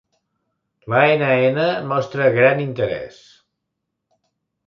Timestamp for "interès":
2.65-3.21